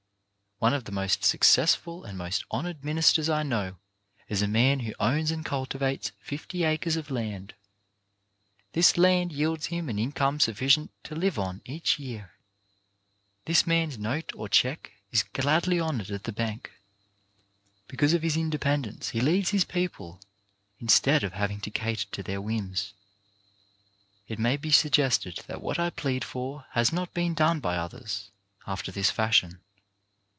[0.69, 3.77] One of the most successful and most honoured ministers I know
[4.27, 7.55] is a man who owns and culti vates fifty acres of land.
[8.73, 12.33] This land yields him an income sufficient to live on each year.
[13.45, 16.69] This man's note or check is gladly honoured at the bank
[17.87, 20.21] Because of his independence he leads his people'
[20.77, 22.93] instead of having to cater to their whims.
[24.27, 27.33] It may be suggested that what I plead for has not DOWN TO MOTHER EARTH
[27.33, 28.31] 265 been done by others,
[28.67, 29.59] after this fashion.